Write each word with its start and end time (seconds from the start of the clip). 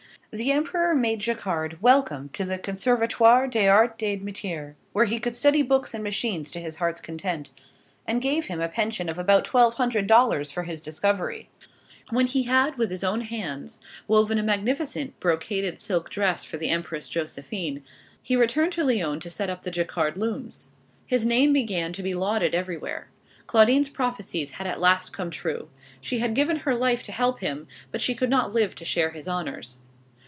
The 0.33 0.53
Emperor 0.53 0.95
made 0.95 1.19
Jacquard 1.19 1.81
welcome 1.81 2.29
to 2.29 2.45
the 2.45 2.57
Conservatoire 2.57 3.47
des 3.49 3.67
Arts 3.67 4.01
et 4.01 4.21
Metiers, 4.23 4.75
where 4.93 5.03
he 5.03 5.19
could 5.19 5.35
study 5.35 5.61
books 5.61 5.93
and 5.93 6.05
machines 6.05 6.49
to 6.51 6.61
his 6.61 6.77
heart's 6.77 7.01
content, 7.01 7.51
and 8.07 8.21
gave 8.21 8.45
him 8.45 8.61
a 8.61 8.69
pension 8.69 9.09
of 9.09 9.19
about 9.19 9.43
twelve 9.43 9.73
hundred 9.73 10.07
dollars 10.07 10.49
for 10.49 10.63
his 10.63 10.81
discovery. 10.81 11.49
When 12.11 12.27
he 12.27 12.43
had, 12.43 12.77
with 12.77 12.91
his 12.91 13.03
own 13.03 13.19
hands, 13.19 13.81
woven 14.07 14.37
a 14.37 14.41
magnificent 14.43 15.19
brocaded 15.19 15.81
silk 15.81 16.09
dress 16.09 16.45
for 16.45 16.55
the 16.55 16.69
Empress 16.69 17.09
Josephine, 17.09 17.83
he 18.23 18.37
returned 18.37 18.71
to 18.71 18.85
Lyons 18.85 19.23
to 19.23 19.29
set 19.29 19.49
up 19.49 19.63
the 19.63 19.69
Jacquard 19.71 20.15
looms. 20.15 20.69
His 21.05 21.25
name 21.25 21.51
began 21.51 21.91
to 21.91 22.01
be 22.03 22.13
lauded 22.13 22.55
everywhere. 22.55 23.09
Claudine's 23.47 23.89
prophecies 23.89 24.51
had 24.51 24.65
at 24.65 24.79
last 24.79 25.11
come 25.11 25.29
true. 25.29 25.67
She 25.99 26.19
had 26.19 26.33
given 26.35 26.59
her 26.59 26.73
life 26.73 27.03
to 27.03 27.11
help 27.11 27.39
him; 27.41 27.67
but 27.91 27.99
she 27.99 28.15
could 28.15 28.29
not 28.29 28.53
live 28.53 28.75
to 28.75 28.85
share 28.85 29.09
his 29.09 29.27
honors. 29.27 29.79